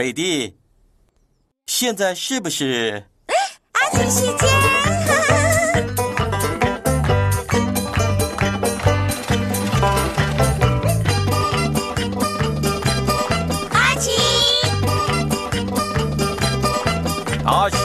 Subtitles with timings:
[0.00, 0.56] 北地，
[1.66, 3.04] 现在是不是？
[3.72, 4.48] 阿奇时间。
[13.72, 14.10] 阿奇，
[17.44, 17.76] 阿奇，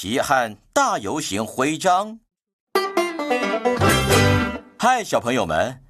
[0.00, 2.20] 阿奇和大游行徽章。
[4.78, 5.84] 嗨，小朋友们，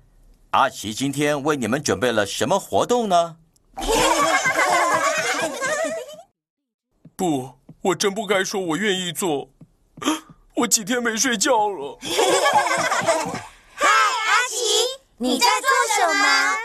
[0.51, 3.37] 阿奇今天为你们准备了什么活动呢？
[7.15, 9.49] 不，我真不该说我愿意做。
[10.57, 11.97] 我几天没睡觉了。
[13.77, 14.57] 嗨，阿奇，
[15.19, 16.57] 你在做什么？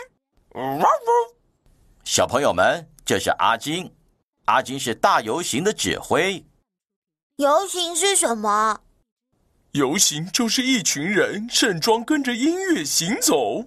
[2.02, 3.94] 小朋友们，这是阿金，
[4.46, 6.44] 阿金是大游行的指挥。
[7.36, 8.80] 游行是什么？
[9.72, 13.62] 游行就是一群人盛装跟着音乐行走，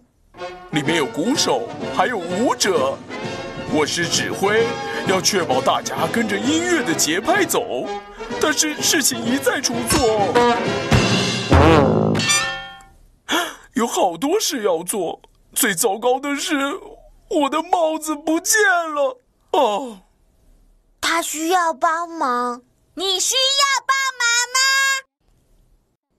[0.71, 2.97] 里面有鼓手，还有舞者。
[3.71, 4.65] 我是指挥，
[5.07, 7.85] 要确保大家跟着音乐的节拍走。
[8.41, 10.33] 但是事情一再出错，
[13.75, 15.21] 有好多事要做。
[15.53, 16.55] 最糟糕的是，
[17.29, 18.59] 我的帽子不见
[18.95, 19.19] 了。
[19.51, 19.99] 哦，
[20.99, 22.63] 他需要帮忙，
[22.99, 23.39] 你需要
[23.87, 24.59] 帮忙吗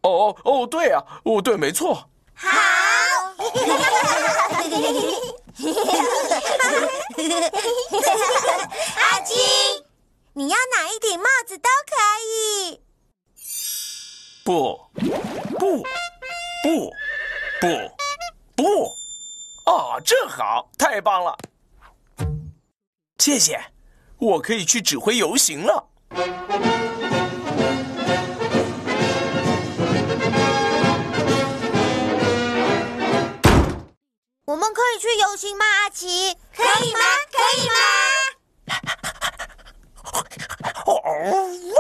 [0.01, 2.09] 哦哦，对啊，哦对，没错。
[2.35, 2.49] 好。
[8.97, 9.37] 阿金，
[10.33, 12.81] 你要哪一顶帽子都可以。
[14.43, 14.81] 不，
[15.59, 15.83] 不，
[16.63, 16.91] 不，
[17.61, 17.67] 不，
[18.57, 18.87] 不！
[19.71, 21.37] 啊，正好，太棒了！
[23.19, 23.63] 谢谢，
[24.17, 25.91] 我可以去指挥游行了。
[34.51, 36.35] 我们可以去游行吗，阿奇？
[36.57, 36.99] 可以吗？
[37.31, 37.75] 可以吗？
[41.67, 41.75] 耶！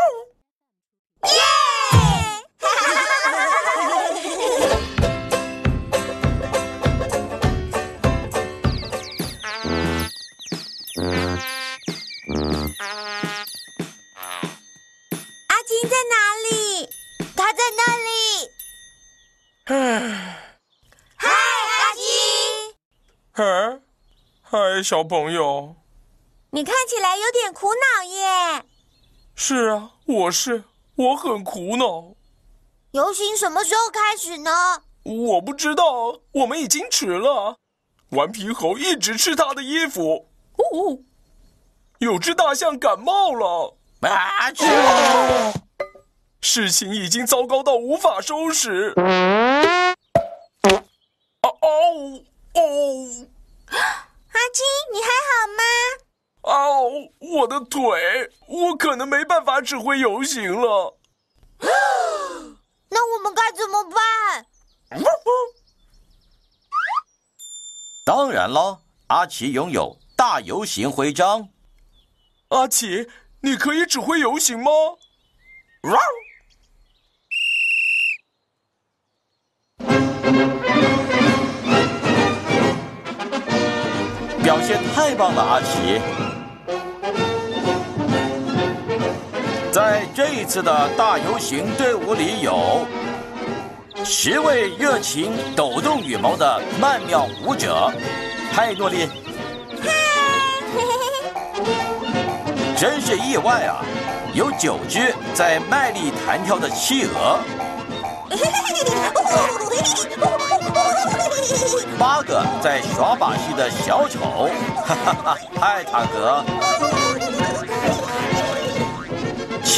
[24.52, 25.76] 嗨，小朋友。
[26.50, 28.64] 你看起来有点苦恼耶。
[29.36, 30.64] 是啊，我是，
[30.96, 32.16] 我很苦恼。
[32.90, 34.82] 游行什么时候开始呢？
[35.04, 37.58] 我不知道，我们已经迟了。
[38.08, 40.28] 顽皮猴一直吃他的衣服。
[40.58, 41.04] 呜、呜，
[42.00, 43.76] 有只大象感冒了。
[44.00, 44.64] 阿奇，
[46.40, 48.92] 事情已经糟糕到无法收拾。
[48.96, 49.94] 哦
[51.42, 51.70] 哦
[52.54, 52.60] 哦
[54.32, 55.62] 阿金，你还好吗？
[56.42, 56.50] 哦！
[57.18, 57.60] 我的
[57.90, 60.96] 腿，我可能没办法指挥游行了。
[62.88, 64.46] 那我们该怎么办？
[68.06, 71.48] 当然了，阿奇拥有大游行徽章。
[72.50, 73.08] 阿奇，
[73.40, 74.70] 你可以指挥游行吗？
[84.44, 86.00] 表现太棒了，阿奇！
[90.14, 92.86] 这一次的大游行队伍里有
[94.04, 97.92] 十位热情、抖动羽毛的曼妙舞者。
[98.52, 99.08] 嗨，诺丽，
[102.76, 103.84] 真是意外啊！
[104.34, 107.38] 有九只在卖力弹跳的企鹅，
[111.98, 114.48] 八个在耍把戏的小丑，
[114.84, 115.38] 哈哈哈！
[115.60, 116.44] 嗨，塔格。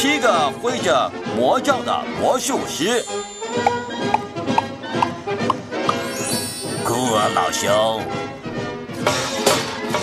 [0.03, 3.05] 七个挥着魔杖的魔术师，
[6.83, 8.01] 孤儿，老兄！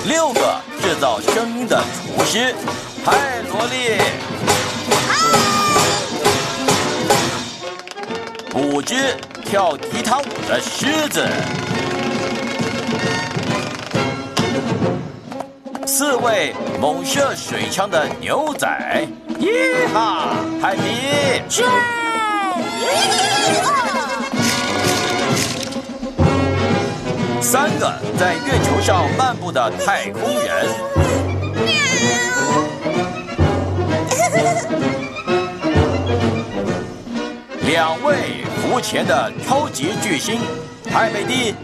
[0.06, 1.79] 六个制造声音的
[2.17, 2.55] 厨师，
[3.05, 4.00] 嗨，萝莉！
[8.55, 9.14] 五只
[9.44, 11.29] 跳踢踏舞的狮子，
[15.87, 19.06] 四位猛射水枪的牛仔，
[19.41, 19.49] 一
[19.95, 20.83] 哈，海迪，
[21.49, 21.65] 是。
[27.41, 30.69] 三个在月球上漫步的太空人。
[37.63, 40.39] 两位浮潜的超级巨星，
[40.93, 41.55] 海美蒂。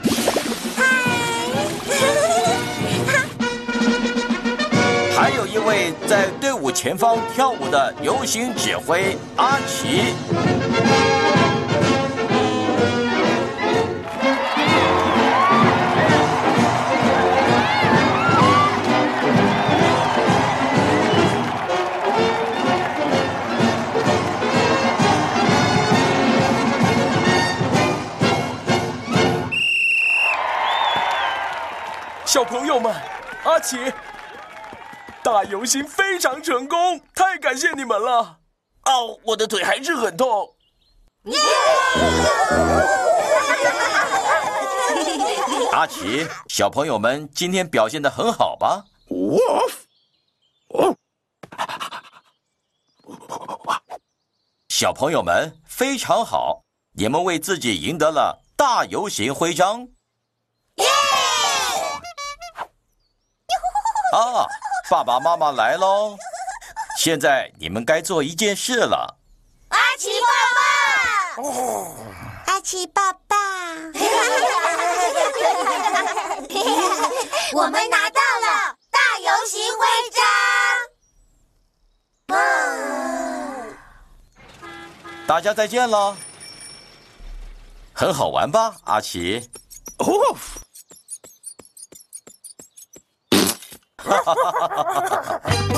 [0.78, 2.35] 嗨。
[5.28, 10.14] 还有一位在队伍前方跳舞的游行指挥阿奇。
[32.24, 32.94] 小朋友们，
[33.42, 33.76] 阿奇，
[35.26, 38.38] 大游行非常成功，太感谢你们了！
[38.84, 40.54] 哦，我的腿还是很痛。
[45.72, 48.84] 阿奇，小朋友们今天表现的很好吧？
[54.68, 56.62] 小朋友们非常好，
[56.92, 59.88] 你们为自己赢得了大游行徽章。
[64.12, 64.46] 啊，
[64.88, 66.16] 爸爸妈妈来喽！
[66.96, 69.18] 现在你们该做一件事了。
[69.68, 70.28] 阿奇爸
[71.42, 71.48] 爸，
[72.52, 73.36] 阿奇爸爸，
[77.52, 79.84] 我们拿到了大游行徽
[82.28, 82.38] 章。
[85.26, 86.16] 大家再见了，
[87.92, 89.50] 很好玩吧，阿奇？
[89.98, 90.36] 哦。
[94.24, 95.75] 哈哈哈哈哈哈！